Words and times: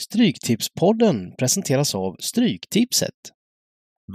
Stryktipspodden 0.00 1.32
presenteras 1.38 1.94
av 1.94 2.16
Stryktipset. 2.20 3.14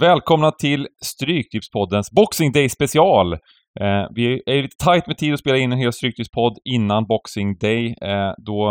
Välkomna 0.00 0.50
till 0.50 0.88
Stryktipspoddens 1.04 2.10
Boxing 2.10 2.52
Day 2.52 2.68
special. 2.68 3.32
Eh, 3.32 4.06
vi 4.14 4.42
är 4.46 4.62
lite 4.62 4.84
tight 4.84 5.06
med 5.06 5.18
tid 5.18 5.34
att 5.34 5.40
spela 5.40 5.58
in 5.58 5.72
en 5.72 5.78
hel 5.78 5.92
Stryktipspodd 5.92 6.58
innan 6.64 7.06
Boxing 7.06 7.58
Day 7.58 7.86
eh, 8.02 8.32
då 8.46 8.68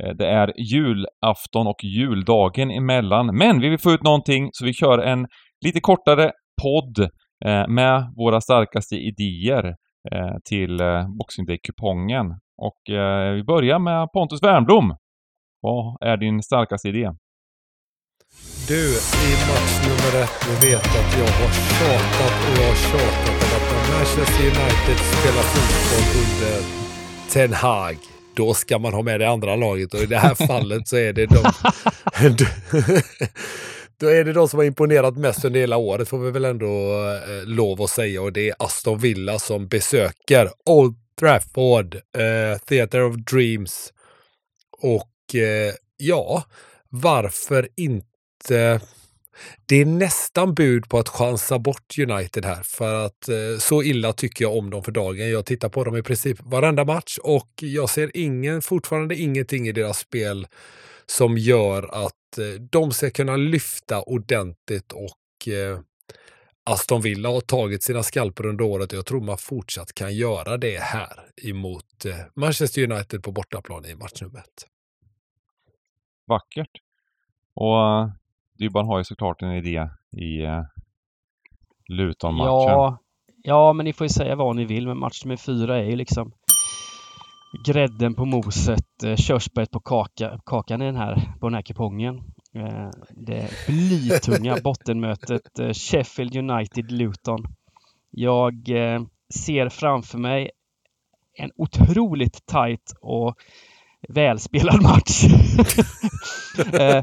eh, 0.00 0.14
det 0.18 0.26
är 0.26 0.52
julafton 0.56 1.66
och 1.66 1.84
juldagen 1.84 2.70
emellan. 2.70 3.36
Men 3.36 3.60
vi 3.60 3.68
vill 3.68 3.78
få 3.78 3.90
ut 3.92 4.02
någonting 4.02 4.48
så 4.52 4.64
vi 4.64 4.72
kör 4.72 4.98
en 4.98 5.26
lite 5.64 5.80
kortare 5.80 6.32
podd 6.62 6.98
eh, 7.44 7.68
med 7.68 8.12
våra 8.16 8.40
starkaste 8.40 8.96
idéer 8.96 9.64
eh, 10.12 10.36
till 10.44 10.80
eh, 10.80 11.08
Boxing 11.18 11.46
Day-kupongen. 11.46 12.26
Och 12.58 12.80
vi 13.34 13.44
börjar 13.44 13.78
med 13.78 14.08
Pontus 14.12 14.42
Wernbloom. 14.42 14.94
Vad 15.62 15.96
är 16.00 16.16
din 16.16 16.42
starkaste 16.42 16.88
idé? 16.88 17.10
Du, 18.68 18.88
i 19.28 19.32
match 19.50 19.74
nummer 19.86 20.22
ett, 20.22 20.30
du 20.46 20.66
vet 20.66 20.86
att 20.86 21.18
jag 21.18 21.26
har 21.26 21.52
tjatat 21.52 22.34
och 22.48 22.62
jag 22.62 22.68
har 22.68 22.74
tjatat 22.74 23.28
om 23.28 23.56
att 23.56 23.72
när 23.72 23.94
Manchester 23.94 24.44
United 24.44 24.96
spelar 24.96 25.42
fotboll 25.42 26.06
under 26.22 26.62
Ten 27.30 27.52
Hag, 27.52 27.96
då 28.34 28.54
ska 28.54 28.78
man 28.78 28.94
ha 28.94 29.02
med 29.02 29.20
det 29.20 29.28
andra 29.28 29.56
laget 29.56 29.94
och 29.94 30.00
i 30.00 30.06
det 30.06 30.18
här 30.18 30.34
fallet 30.34 30.88
så 30.88 30.96
är 30.96 31.12
det 31.12 31.26
de... 31.26 31.36
då 34.00 34.06
är 34.08 34.24
det 34.24 34.32
de 34.32 34.48
som 34.48 34.58
har 34.58 34.64
imponerat 34.64 35.16
mest 35.16 35.44
under 35.44 35.60
hela 35.60 35.76
året 35.76 36.08
får 36.08 36.18
vi 36.18 36.30
väl 36.30 36.44
ändå 36.44 36.66
eh, 36.66 37.46
lov 37.46 37.82
att 37.82 37.90
säga 37.90 38.22
och 38.22 38.32
det 38.32 38.48
är 38.48 38.54
Aston 38.58 38.98
Villa 38.98 39.38
som 39.38 39.68
besöker 39.68 40.50
Old 40.66 40.94
Trafford, 41.20 41.94
eh, 41.94 42.58
Theatre 42.58 43.04
of 43.04 43.16
Dreams 43.16 43.92
och 44.78 45.11
eh, 45.34 45.74
ja, 45.96 46.44
varför 46.88 47.68
inte? 47.76 48.80
Det 49.66 49.76
är 49.76 49.84
nästan 49.84 50.54
bud 50.54 50.88
på 50.88 50.98
att 50.98 51.08
chansa 51.08 51.58
bort 51.58 51.98
United 51.98 52.44
här 52.44 52.62
för 52.62 53.06
att 53.06 53.28
eh, 53.28 53.58
så 53.58 53.82
illa 53.82 54.12
tycker 54.12 54.44
jag 54.44 54.56
om 54.56 54.70
dem 54.70 54.84
för 54.84 54.92
dagen. 54.92 55.30
Jag 55.30 55.46
tittar 55.46 55.68
på 55.68 55.84
dem 55.84 55.96
i 55.96 56.02
princip 56.02 56.38
varenda 56.40 56.84
match 56.84 57.18
och 57.22 57.50
jag 57.60 57.90
ser 57.90 58.10
ingen, 58.16 58.62
fortfarande 58.62 59.16
ingenting 59.16 59.68
i 59.68 59.72
deras 59.72 59.98
spel 59.98 60.46
som 61.06 61.38
gör 61.38 62.06
att 62.06 62.38
eh, 62.38 62.60
de 62.70 62.92
ska 62.92 63.10
kunna 63.10 63.36
lyfta 63.36 64.02
ordentligt 64.02 64.92
och 64.92 65.48
eh, 65.48 65.80
Aston 66.64 67.02
Villa 67.02 67.28
har 67.28 67.40
tagit 67.40 67.82
sina 67.82 68.02
skalper 68.02 68.46
under 68.46 68.64
året 68.64 68.92
och 68.92 68.98
jag 68.98 69.06
tror 69.06 69.20
man 69.20 69.38
fortsatt 69.38 69.94
kan 69.94 70.14
göra 70.14 70.56
det 70.56 70.78
här 70.78 71.26
emot 71.42 72.04
eh, 72.04 72.16
Manchester 72.36 72.92
United 72.92 73.22
på 73.22 73.32
bortaplan 73.32 73.84
i 73.84 73.94
match 73.94 74.22
nummer 74.22 74.38
ett 74.38 74.66
vackert. 76.32 76.70
Och 77.54 77.76
uh, 77.76 78.10
Dybban 78.58 78.86
har 78.86 78.98
ju 78.98 79.04
såklart 79.04 79.42
en 79.42 79.52
idé 79.52 79.88
i 80.10 80.46
uh, 80.46 80.62
Luton-matchen. 81.88 82.48
Ja, 82.48 82.98
ja, 83.42 83.72
men 83.72 83.84
ni 83.84 83.92
får 83.92 84.04
ju 84.04 84.08
säga 84.08 84.36
vad 84.36 84.56
ni 84.56 84.64
vill, 84.64 84.86
men 84.86 84.98
match 84.98 85.24
nummer 85.24 85.36
fyra 85.36 85.78
är 85.78 85.84
ju 85.84 85.96
liksom 85.96 86.32
grädden 87.66 88.14
på 88.14 88.24
moset, 88.24 89.02
eh, 89.04 89.16
körsbäret 89.16 89.70
på 89.70 89.80
kaka, 89.80 90.40
kakan 90.46 90.82
i 90.82 90.84
den 90.84 90.96
här, 90.96 91.32
på 91.40 91.46
den 91.46 91.54
här 91.54 91.62
kupongen. 91.62 92.22
Eh, 92.54 92.90
det 93.10 93.50
blytunga 93.66 94.56
bottenmötet 94.64 95.58
eh, 95.58 95.72
Sheffield 95.72 96.36
United-Luton. 96.36 97.44
Jag 98.10 98.68
eh, 98.68 99.02
ser 99.34 99.68
framför 99.68 100.18
mig 100.18 100.50
en 101.34 101.50
otroligt 101.56 102.46
tight 102.46 102.94
och 103.00 103.34
välspelad 104.08 104.82
match. 104.82 105.24
Eh, 106.72 107.02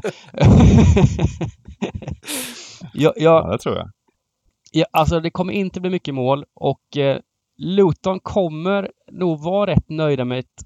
jag, 2.92 3.12
jag, 3.16 3.44
ja, 3.44 3.48
det 3.52 3.58
tror 3.58 3.76
jag. 3.76 3.90
Ja, 4.72 4.86
alltså 4.92 5.20
det 5.20 5.30
kommer 5.30 5.52
inte 5.52 5.80
bli 5.80 5.90
mycket 5.90 6.14
mål 6.14 6.44
och 6.54 6.96
eh, 6.96 7.18
Luton 7.58 8.20
kommer 8.20 8.90
nog 9.12 9.40
vara 9.42 9.70
rätt 9.70 9.88
nöjda 9.88 10.24
med 10.24 10.38
ett 10.38 10.64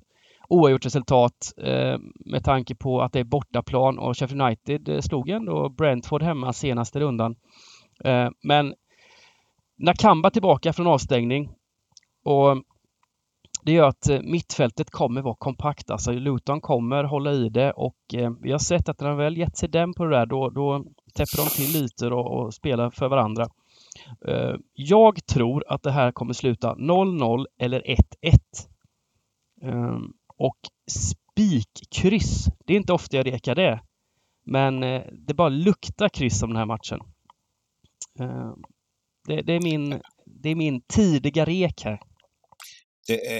oavgjort 0.48 0.86
resultat 0.86 1.52
eh, 1.56 1.98
med 2.26 2.44
tanke 2.44 2.74
på 2.74 3.02
att 3.02 3.12
det 3.12 3.20
är 3.20 3.24
bortaplan 3.24 3.98
och 3.98 4.18
Sheffield 4.18 4.42
United 4.42 4.88
eh, 4.88 5.00
slog 5.00 5.28
ändå 5.28 5.68
Brentford 5.68 6.22
hemma 6.22 6.52
senaste 6.52 7.00
rundan. 7.00 7.36
Eh, 8.04 8.28
men 8.42 8.74
Nakamba 9.78 10.30
tillbaka 10.30 10.72
från 10.72 10.86
avstängning 10.86 11.50
och 12.24 12.62
det 13.64 13.72
gör 13.72 13.88
att 13.88 14.08
eh, 14.08 14.20
mittfältet 14.22 14.90
kommer 14.90 15.22
vara 15.22 15.34
kompakt. 15.34 15.90
Alltså 15.90 16.12
Luton 16.12 16.60
kommer 16.60 17.04
hålla 17.04 17.32
i 17.32 17.48
det 17.48 17.72
och 17.72 18.14
eh, 18.14 18.30
vi 18.40 18.52
har 18.52 18.58
sett 18.58 18.88
att 18.88 19.00
när 19.00 19.08
de 19.08 19.16
väl 19.16 19.36
gett 19.38 19.56
sig 19.56 19.68
den 19.68 19.94
på 19.94 20.04
det 20.04 20.16
där 20.16 20.26
då, 20.26 20.50
då 20.50 20.84
täpper 21.14 21.36
de 21.36 21.48
till 21.50 21.82
lite 21.82 22.06
och, 22.06 22.38
och 22.38 22.54
spelar 22.54 22.90
för 22.90 23.08
varandra. 23.08 23.46
Eh, 24.28 24.54
jag 24.72 25.26
tror 25.26 25.64
att 25.68 25.82
det 25.82 25.90
här 25.90 26.12
kommer 26.12 26.32
sluta 26.32 26.74
0-0 26.74 27.46
eller 27.58 27.80
1-1. 27.80 27.98
Ehm, 29.62 30.12
och 30.36 30.58
spikkryss, 30.90 32.48
det 32.66 32.72
är 32.72 32.76
inte 32.76 32.92
ofta 32.92 33.16
jag 33.16 33.26
rekar 33.26 33.54
det. 33.54 33.80
Men 34.46 34.80
det 35.12 35.34
bara 35.34 35.48
luktar 35.48 36.08
kryss 36.08 36.42
om 36.42 36.48
den 36.50 36.56
här 36.56 36.66
matchen. 36.66 37.00
Ehm, 38.18 38.62
det, 39.26 39.42
det, 39.42 39.52
är 39.52 39.60
min, 39.60 40.00
det 40.26 40.48
är 40.48 40.54
min 40.54 40.80
tidiga 40.80 41.44
rek 41.44 41.84
här 41.84 42.00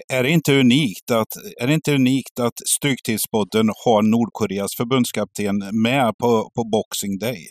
är 0.09 0.23
det 0.23 0.31
inte 0.31 0.53
unikt 0.53 1.11
att, 1.11 1.29
är 1.61 1.67
det 1.67 1.75
inte 1.75 1.95
unikt 1.95 2.41
att 2.41 2.69
Stryktipspodden 2.69 3.71
har 3.85 4.03
Nordkoreas 4.03 4.77
förbundskapten 4.77 5.83
med 5.83 6.19
på, 6.19 6.51
på 6.55 6.65
Boxing 6.65 7.19
Day? 7.19 7.47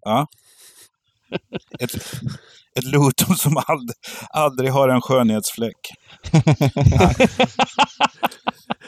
Ja? 0.00 0.26
Ett, 1.80 1.94
ett 2.78 2.84
Luton 2.84 3.36
som 3.36 3.56
ald, 3.56 3.90
aldrig 4.30 4.70
har 4.70 4.88
en 4.88 5.00
skönhetsfläck. 5.00 5.90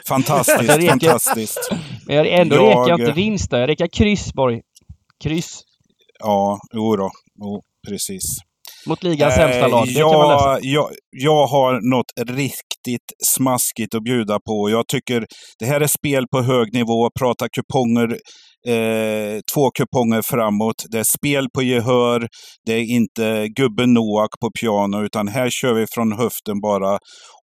fantastiskt, 0.09 0.63
jag 0.69 0.89
fantastiskt. 0.89 1.71
Men 2.07 2.17
jag, 2.17 2.27
ändå 2.27 2.57
jag, 2.57 2.69
rekar 2.69 2.89
jag 2.89 3.01
inte 3.01 3.13
vinst 3.13 3.51
där. 3.51 3.61
Jag 3.61 3.69
rekar 3.69 3.87
kryss, 3.87 4.33
Borg. 4.33 4.63
Kryss. 5.23 5.63
Ja, 6.19 6.61
jo 6.73 6.97
då. 6.97 7.11
Jo, 7.41 7.63
precis. 7.89 8.23
Mot 8.87 9.03
ligans 9.03 9.37
eh, 9.37 9.41
sämsta 9.41 9.69
lag. 9.69 9.87
Jag. 9.89 10.59
Jag, 10.63 10.91
jag 11.11 11.47
har 11.47 11.91
något 11.97 12.29
riktigt 12.39 13.09
smaskigt 13.27 13.95
att 13.95 14.03
bjuda 14.03 14.39
på. 14.49 14.71
Jag 14.71 14.89
tycker 14.89 15.27
det 15.59 15.67
här 15.67 15.81
är 15.81 15.87
spel 15.87 16.25
på 16.33 16.43
hög 16.43 16.75
nivå. 16.75 17.11
Prata 17.21 17.49
kuponger 17.49 18.17
Eh, 18.69 19.39
två 19.55 19.71
kuponger 19.71 20.23
framåt. 20.23 20.85
Det 20.91 20.99
är 20.99 21.19
spel 21.19 21.47
på 21.55 21.63
gehör. 21.63 22.29
Det 22.67 22.73
är 22.73 22.85
inte 22.95 23.49
gubben 23.49 23.95
Noak 23.95 24.31
på 24.41 24.51
piano, 24.61 25.05
utan 25.05 25.29
här 25.29 25.51
kör 25.51 25.75
vi 25.75 25.87
från 25.95 26.13
höften 26.13 26.61
bara. 26.63 26.93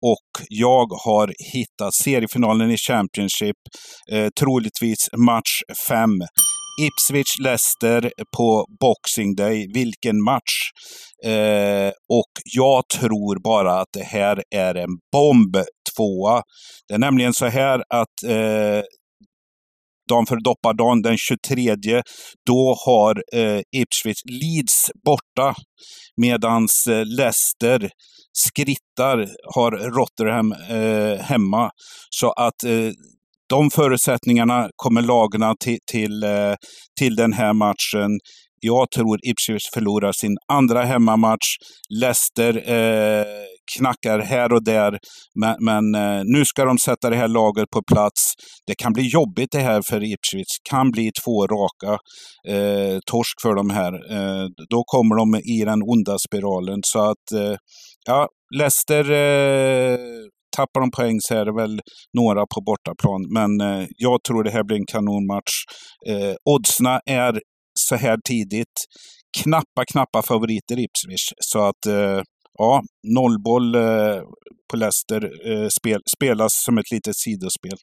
Och 0.01 0.29
jag 0.49 0.87
har 1.05 1.33
hittat 1.53 1.93
seriefinalen 1.93 2.71
i 2.71 2.77
Championship, 2.77 3.55
eh, 4.11 4.27
troligtvis 4.39 5.09
match 5.17 5.53
fem. 5.87 6.15
Ipswich-Leicester 6.79 8.11
på 8.37 8.65
Boxing 8.79 9.35
Day. 9.35 9.67
Vilken 9.73 10.23
match! 10.23 10.71
Eh, 11.25 11.91
och 12.09 12.31
jag 12.55 12.83
tror 12.87 13.43
bara 13.43 13.81
att 13.81 13.87
det 13.93 14.03
här 14.03 14.43
är 14.55 14.75
en 14.75 14.89
bomb 15.11 15.57
tvåa. 15.95 16.41
Det 16.87 16.93
är 16.93 16.99
nämligen 16.99 17.33
så 17.33 17.45
här 17.45 17.83
att 17.89 18.23
eh, 18.25 18.83
dagen 20.09 20.25
för 20.25 20.43
doppardagen 20.43 21.01
den 21.01 21.17
23, 21.17 21.75
då 22.45 22.77
har 22.85 23.23
eh, 23.35 23.61
Ipswich 23.77 24.21
Leeds 24.25 24.91
borta. 25.05 25.55
Medans 26.21 26.87
eh, 26.87 27.05
Leicester 27.05 27.89
skrittar 28.33 29.29
har 29.55 29.71
Rotherham 29.71 30.51
eh, 30.51 31.25
hemma. 31.25 31.71
Så 32.09 32.31
att 32.31 32.63
eh, 32.63 32.91
de 33.49 33.69
förutsättningarna 33.69 34.69
kommer 34.75 35.01
lagna 35.01 35.55
till, 35.59 35.77
till, 35.91 36.23
eh, 36.23 36.55
till 36.99 37.15
den 37.15 37.33
här 37.33 37.53
matchen. 37.53 38.19
Jag 38.61 38.91
tror 38.91 39.17
Ipswich 39.21 39.63
förlorar 39.73 40.11
sin 40.11 40.37
andra 40.51 40.83
hemmamatch. 40.83 41.47
Leicester 42.01 42.71
eh, 42.71 43.25
knackar 43.77 44.19
här 44.19 44.53
och 44.53 44.63
där, 44.63 44.97
men, 45.39 45.55
men 45.59 45.95
eh, 45.95 46.21
nu 46.25 46.45
ska 46.45 46.65
de 46.65 46.77
sätta 46.77 47.09
det 47.09 47.15
här 47.15 47.27
laget 47.27 47.69
på 47.69 47.81
plats. 47.91 48.33
Det 48.67 48.75
kan 48.75 48.93
bli 48.93 49.07
jobbigt 49.07 49.51
det 49.51 49.59
här 49.59 49.81
för 49.89 50.03
Ipswich. 50.03 50.53
kan 50.69 50.91
bli 50.91 51.11
två 51.23 51.47
raka 51.47 51.91
eh, 52.47 52.99
torsk 53.11 53.41
för 53.41 53.55
de 53.55 53.69
här. 53.69 53.93
Eh, 53.93 54.47
då 54.69 54.83
kommer 54.85 55.15
de 55.15 55.35
i 55.35 55.65
den 55.65 55.81
onda 55.81 56.17
spiralen. 56.27 56.79
Så 56.83 56.99
att, 56.99 57.31
eh, 57.33 57.57
ja, 58.05 58.27
Leicester 58.55 59.11
eh, 59.11 59.99
tappar 60.57 60.79
de 60.81 60.91
poäng 60.91 61.17
så 61.19 61.35
är 61.35 61.45
det 61.45 61.53
väl 61.53 61.79
några 62.17 62.41
på 62.41 62.61
bortaplan. 62.61 63.21
Men 63.33 63.51
eh, 63.61 63.87
jag 63.97 64.23
tror 64.23 64.43
det 64.43 64.51
här 64.51 64.63
blir 64.63 64.77
en 64.77 64.85
kanonmatch. 64.85 65.53
Eh, 66.09 66.35
oddsna 66.53 66.99
är 67.05 67.41
så 67.79 67.95
här 67.95 68.17
tidigt 68.29 68.75
knappa, 69.43 69.81
knappa 69.91 70.21
favoriter 70.21 70.79
Ipswich. 70.79 71.25
Så 71.37 71.59
att 71.59 71.85
eh, 71.85 72.21
ja, 72.57 72.81
nollboll 73.17 73.75
eh, 73.75 74.21
på 74.71 74.77
Leicester 74.77 75.21
eh, 75.51 75.67
spel, 75.79 76.01
spelas 76.17 76.51
som 76.65 76.77
ett 76.77 76.91
litet 76.91 77.15
sidospel. 77.15 77.77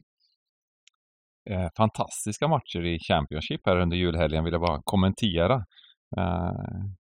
eh, 1.51 1.69
fantastiska 1.77 2.49
matcher 2.49 2.85
i 2.85 2.99
Championship 3.09 3.61
här 3.67 3.77
under 3.81 3.97
julhelgen 3.97 4.45
vill 4.45 4.53
jag 4.53 4.63
bara 4.63 4.81
kommentera. 4.85 5.55
Eh, 6.19 6.53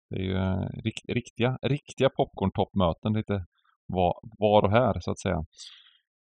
det 0.10 0.16
är 0.16 0.24
ju 0.24 0.36
eh, 0.38 0.68
rikt, 0.84 1.06
riktiga, 1.10 1.58
riktiga 1.62 2.10
popcorn-toppmöten 2.10 3.14
lite 3.18 3.46
var, 3.88 4.14
var 4.40 4.62
och 4.62 4.72
här 4.72 5.00
så 5.00 5.12
att 5.12 5.20
säga. 5.20 5.46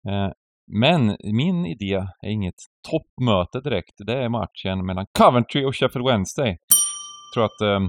Eh, 0.08 0.32
men 0.72 1.16
min 1.22 1.66
idé 1.66 1.94
är 2.22 2.30
inget 2.30 2.54
toppmöte 2.90 3.60
direkt. 3.60 3.94
Det 4.06 4.22
är 4.22 4.28
matchen 4.28 4.86
mellan 4.86 5.06
Coventry 5.18 5.64
och 5.64 5.76
Sheffield 5.76 6.06
Wednesday. 6.06 6.48
Jag 6.48 7.34
tror 7.34 7.44
att 7.44 7.60
ehm, 7.60 7.84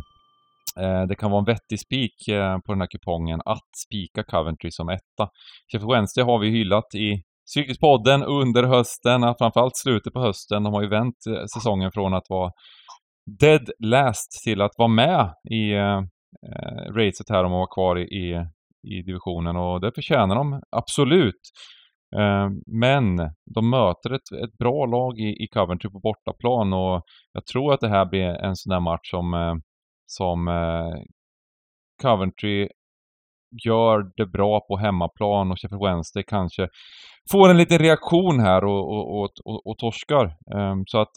eh, 0.84 1.08
det 1.08 1.16
kan 1.16 1.31
vara 1.31 1.40
en 1.40 1.46
vettig 1.46 1.80
spik 1.80 2.28
eh, 2.28 2.58
på 2.60 2.72
den 2.72 2.81
här 2.81 2.88
kupongen 2.88 3.42
att 3.46 3.69
spika 3.86 4.24
Coventry 4.24 4.72
som 4.72 4.90
etta. 4.90 5.30
Sheffield 5.72 5.92
Wednesday 5.92 6.24
har 6.24 6.40
vi 6.40 6.50
hyllat 6.50 6.96
i 6.96 7.24
Strykespodden 7.52 8.24
under 8.24 8.63
hösten, 8.63 9.22
framförallt 9.40 9.78
slutet 9.78 10.13
på 10.13 10.19
hösten. 10.19 10.63
De 10.63 10.74
har 10.74 10.81
ju 10.81 10.90
vänt 10.90 11.16
eh, 11.28 11.46
säsongen 11.54 11.92
från 11.92 12.13
att 12.13 12.30
vara 12.30 12.52
dead 13.40 13.69
last 13.80 14.44
till 14.44 14.62
att 14.62 14.72
vara 14.78 14.88
med 14.88 15.34
i 15.50 15.74
eh, 15.74 15.98
eh 16.48 16.94
racet 16.94 17.30
här 17.30 17.44
om 17.44 17.54
att 17.54 17.58
vara 17.58 17.74
kvar 17.75 18.00
i, 18.00 18.02
i, 18.02 18.46
i 18.83 19.01
divisionen 19.01 19.56
och 19.56 19.81
det 19.81 19.92
förtjänar 19.95 20.36
de 20.36 20.62
absolut. 20.69 21.42
Eh, 22.16 22.50
men 22.66 23.18
de 23.56 23.69
möter 23.69 24.13
ett, 24.13 24.31
ett 24.44 24.57
bra 24.57 24.86
lag 24.86 25.19
i, 25.19 25.44
i 25.44 25.48
Coventry 25.48 25.89
på 25.89 26.00
bortaplan 26.00 26.74
och 26.74 27.04
jag 27.33 27.45
tror 27.45 27.74
att 27.74 27.80
det 27.80 27.89
här 27.89 28.06
blir 28.06 28.28
en 28.28 28.56
sån 28.56 28.69
där 28.69 28.80
match 28.80 29.12
som, 29.12 29.33
eh, 29.33 29.56
som 30.06 30.48
eh, 30.48 31.04
Coventry 32.01 32.69
gör 33.66 34.12
det 34.16 34.25
bra 34.25 34.60
på 34.60 34.78
hemmaplan 34.78 35.51
och 35.51 35.60
Sheffield 35.60 35.84
Wednesday 35.84 36.24
kanske 36.27 36.68
får 37.31 37.50
en 37.50 37.57
liten 37.57 37.80
reaktion 37.80 38.39
här 38.39 38.63
och, 38.63 38.89
och, 38.89 39.22
och, 39.22 39.30
och, 39.45 39.68
och 39.68 39.77
torskar. 39.77 40.38
Så 40.88 41.01
att 41.01 41.12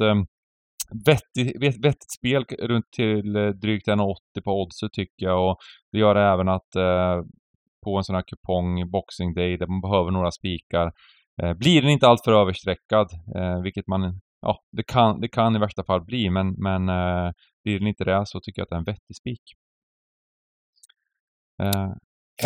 vettigt, 1.07 1.85
vettigt 1.85 2.13
spel 2.19 2.45
runt 2.45 2.93
till 2.97 3.33
drygt 3.33 3.89
1,80 3.89 4.15
på 4.45 4.63
oddset 4.63 4.93
tycker 4.93 5.27
jag 5.27 5.51
och 5.51 5.57
det 5.93 5.99
gör 5.99 6.17
även 6.17 6.49
att 6.49 6.69
på 7.85 7.97
en 7.97 8.05
sån 8.05 8.15
här 8.15 8.23
kupong, 8.27 8.91
Boxing 8.91 9.35
Day, 9.35 9.57
där 9.57 9.67
man 9.67 9.81
behöver 9.81 10.11
några 10.11 10.31
spikar. 10.31 10.93
Eh, 11.43 11.55
blir 11.55 11.83
den 11.83 11.91
inte 11.91 12.07
alltför 12.07 12.33
överstreckad, 12.33 13.09
eh, 13.37 13.61
vilket 13.63 13.87
man, 13.87 14.21
ja, 14.41 14.59
det 14.77 14.83
kan, 14.83 15.21
det 15.21 15.29
kan 15.29 15.57
i 15.57 15.59
värsta 15.59 15.85
fall 15.85 16.05
bli, 16.05 16.31
men, 16.31 16.55
men 16.59 16.89
eh, 16.89 17.31
blir 17.65 17.79
den 17.79 17.89
inte 17.89 18.05
det 18.05 18.23
så 18.27 18.41
tycker 18.41 18.61
jag 18.61 18.65
att 18.65 18.71
det 18.71 18.77
är 18.77 18.79
en 18.79 18.85
vettig 18.85 19.17
spik. 19.17 19.43
Eh, 21.63 21.91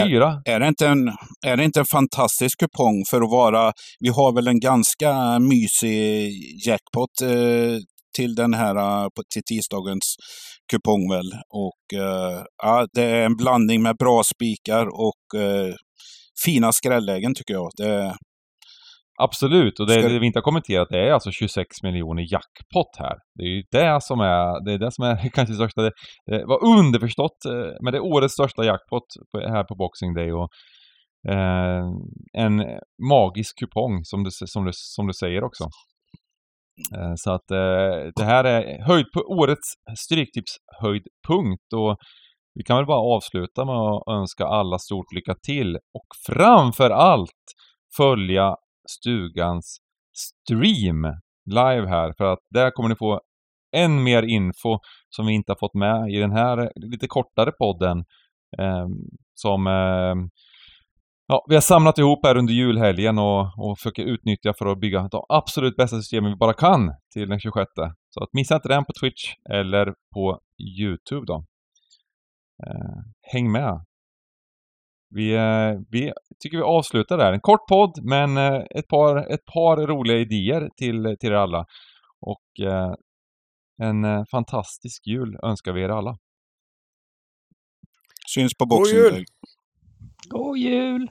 fyra. 0.05 0.43
Är, 0.45 0.53
är, 0.53 0.61
det 0.61 0.69
inte 0.69 0.87
en, 0.89 1.09
är 1.47 1.57
det 1.57 1.65
inte 1.65 1.81
en 1.81 1.87
fantastisk 1.93 2.61
kupong 2.61 3.05
för 3.11 3.21
att 3.23 3.31
vara, 3.31 3.73
vi 4.01 4.09
har 4.09 4.33
väl 4.33 4.49
en 4.49 4.61
ganska 4.61 5.39
mysig 5.39 6.33
jackpot 6.67 7.21
eh, 7.23 7.79
till 8.19 8.35
den 8.35 8.55
här, 8.55 8.77
eh, 8.77 9.09
till 9.35 9.43
tisdagens 9.51 10.17
kupong 10.73 11.11
väl. 11.11 11.31
Och 11.67 11.83
uh, 12.01 12.43
ja, 12.63 12.87
det 12.95 13.05
är 13.05 13.27
en 13.27 13.37
blandning 13.37 13.83
med 13.83 13.97
bra 13.97 14.23
spikar 14.35 14.87
och 14.87 15.25
uh, 15.43 15.75
fina 16.45 16.73
skrällägen 16.73 17.35
tycker 17.35 17.55
jag. 17.55 17.71
Det... 17.77 18.15
Absolut, 19.21 19.81
och 19.81 19.87
det, 19.87 19.93
Ska... 19.93 20.09
det 20.09 20.19
vi 20.19 20.27
inte 20.27 20.39
har 20.39 20.51
kommenterat 20.51 20.89
det 20.91 21.09
är 21.09 21.13
alltså 21.13 21.31
26 21.31 21.83
miljoner 21.83 22.23
jackpot 22.33 22.93
här. 22.99 23.17
Det 23.35 23.45
är 23.45 23.53
ju 23.57 23.63
det 23.71 23.99
som 24.03 24.21
är, 24.21 24.65
det 24.65 24.73
är, 24.73 24.79
det 24.79 24.93
som 24.93 25.05
är 25.05 25.29
kanske 25.37 25.55
största, 25.55 25.83
det, 25.83 25.93
det 26.27 26.45
var 26.47 26.65
underförstått, 26.65 27.39
men 27.83 27.93
det 27.93 27.99
är 27.99 28.13
årets 28.15 28.35
största 28.35 28.65
jackpot 28.65 29.09
här 29.55 29.65
på 29.65 29.75
Boxing 29.75 30.15
Day 30.15 30.33
och 30.33 30.49
eh, 31.29 31.85
en 32.45 32.55
magisk 33.15 33.59
kupong 33.59 34.05
som 34.05 34.25
du, 34.25 34.31
som, 34.31 34.65
du, 34.65 34.71
som 34.75 35.07
du 35.07 35.13
säger 35.13 35.45
också. 35.45 35.65
Eh, 36.97 37.13
så 37.17 37.33
att 37.33 37.51
eh, 37.51 38.11
det 38.17 38.25
här 38.25 38.45
är 38.45 38.87
höjd 38.87 39.07
på 39.15 39.21
årets 39.21 39.69
Stryktips 39.99 40.53
höjdpunkt 40.81 41.73
och 41.75 41.97
vi 42.55 42.65
kan 42.65 42.77
väl 42.77 42.87
bara 42.87 43.17
avsluta 43.17 43.65
med 43.65 43.75
att 43.75 44.03
önska 44.09 44.45
alla 44.45 44.79
stort 44.79 45.13
lycka 45.15 45.35
till 45.43 45.77
och 45.77 46.07
framför 46.27 46.91
allt 46.91 47.45
följa 47.97 48.57
stugans 48.91 49.79
stream 50.17 51.03
live 51.51 51.89
här 51.89 52.13
för 52.19 52.25
att 52.25 52.39
där 52.55 52.71
kommer 52.71 52.89
ni 52.89 52.97
få 52.97 53.21
än 53.77 54.03
mer 54.03 54.23
info 54.23 54.79
som 55.11 55.27
vi 55.27 55.33
inte 55.33 55.53
har 55.53 55.59
fått 55.59 55.75
med 55.75 56.11
i 56.11 56.19
den 56.19 56.33
här 56.33 56.73
lite 56.75 57.07
kortare 57.07 57.53
podden 57.53 57.99
eh, 58.59 58.87
som 59.35 59.67
eh, 59.67 60.15
Ja, 61.31 61.47
vi 61.49 61.55
har 61.55 61.61
samlat 61.61 61.99
ihop 61.99 62.27
här 62.27 62.37
under 62.37 62.53
julhelgen 62.53 63.19
och, 63.19 63.41
och 63.41 63.79
försöker 63.79 64.03
utnyttja 64.03 64.55
för 64.59 64.67
att 64.67 64.81
bygga 64.81 65.09
de 65.09 65.25
absolut 65.29 65.77
bästa 65.77 65.97
systemen 65.97 66.31
vi 66.31 66.37
bara 66.37 66.55
kan 66.55 66.95
till 67.13 67.29
den 67.29 67.41
26. 67.41 67.71
Så 68.11 68.23
att 68.23 68.33
missa 68.33 68.55
inte 68.55 68.69
den 68.69 68.85
på 68.85 68.93
Twitch 69.01 69.35
eller 69.51 69.95
på 70.15 70.41
Youtube 70.79 71.27
då. 71.27 71.45
Eh, 72.67 72.99
häng 73.33 73.53
med! 73.53 73.85
Vi, 75.11 75.35
eh, 75.35 75.81
vi 75.91 76.13
tycker 76.43 76.57
vi 76.57 76.63
avslutar 76.63 77.19
där. 77.19 77.33
En 77.33 77.41
kort 77.41 77.69
podd, 77.69 77.99
men 78.03 78.37
eh, 78.37 78.63
ett, 78.71 78.89
par, 78.89 79.33
ett 79.33 79.45
par 79.45 79.77
roliga 79.77 80.19
idéer 80.19 80.71
till, 80.77 81.17
till 81.21 81.33
er 81.33 81.37
alla. 81.37 81.67
Och 82.21 82.67
eh, 82.67 82.95
en 83.83 84.05
eh, 84.05 84.25
fantastisk 84.31 85.07
jul 85.07 85.39
önskar 85.43 85.73
vi 85.73 85.83
er 85.83 85.89
alla. 85.89 86.17
Syns 88.35 88.55
på 88.55 88.67
Boxing 88.67 89.25
God 90.29 90.57
jul! 90.59 91.09